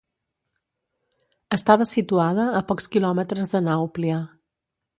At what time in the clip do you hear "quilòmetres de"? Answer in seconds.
2.95-3.65